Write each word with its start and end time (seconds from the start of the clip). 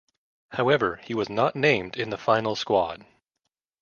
However, 0.53 0.99
he 1.03 1.13
was 1.13 1.29
not 1.29 1.55
named 1.55 1.95
in 1.95 2.09
the 2.09 2.17
final 2.17 2.55
squad. 2.55 3.05